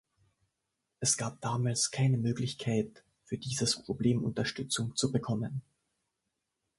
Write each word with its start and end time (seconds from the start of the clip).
Es 0.99 1.15
gab 1.15 1.41
damals 1.41 1.91
keine 1.91 2.17
Möglichkeit, 2.17 3.03
für 3.23 3.37
dieses 3.37 3.83
Problem 3.83 4.23
Unterstützung 4.23 4.95
zu 4.95 5.11
bekommen. 5.11 5.61